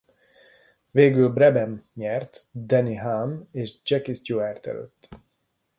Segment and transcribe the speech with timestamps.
[0.91, 5.09] Végül Brabham nyert Denny Hulme és Jackie Stewart előtt.